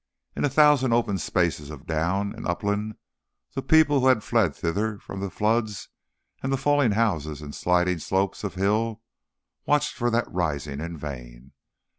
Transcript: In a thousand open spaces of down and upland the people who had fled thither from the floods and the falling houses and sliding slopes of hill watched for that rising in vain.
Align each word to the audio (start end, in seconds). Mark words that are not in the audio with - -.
In 0.35 0.43
a 0.43 0.49
thousand 0.49 0.93
open 0.93 1.19
spaces 1.19 1.69
of 1.69 1.85
down 1.85 2.33
and 2.33 2.47
upland 2.47 2.95
the 3.53 3.61
people 3.61 3.99
who 3.99 4.07
had 4.07 4.23
fled 4.23 4.55
thither 4.55 4.97
from 4.97 5.19
the 5.19 5.29
floods 5.29 5.89
and 6.41 6.51
the 6.51 6.57
falling 6.57 6.93
houses 6.93 7.39
and 7.39 7.53
sliding 7.53 7.99
slopes 7.99 8.43
of 8.43 8.55
hill 8.55 9.03
watched 9.67 9.93
for 9.93 10.09
that 10.09 10.25
rising 10.31 10.79
in 10.81 10.97
vain. 10.97 11.51